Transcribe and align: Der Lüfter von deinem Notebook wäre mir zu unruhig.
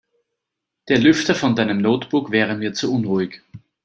Der 0.87 0.97
Lüfter 0.97 1.35
von 1.35 1.55
deinem 1.55 1.77
Notebook 1.79 2.31
wäre 2.31 2.55
mir 2.55 2.73
zu 2.73 2.91
unruhig. 2.91 3.43